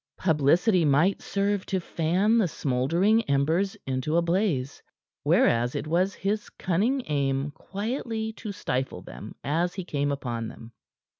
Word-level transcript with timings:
Publicity 0.17 0.83
might 0.83 1.21
serve 1.21 1.63
to 1.67 1.79
fan 1.79 2.39
the 2.39 2.47
smouldering 2.47 3.21
embers 3.29 3.77
into 3.85 4.17
a 4.17 4.21
blaze, 4.23 4.81
whereas 5.21 5.75
it 5.75 5.85
was 5.85 6.15
his 6.15 6.49
cunning 6.49 7.03
aim 7.05 7.51
quietly 7.51 8.33
to 8.33 8.51
stifle 8.51 9.03
them 9.03 9.35
as 9.43 9.75
he 9.75 9.83
came 9.85 10.11
upon 10.11 10.47
them. 10.47 10.71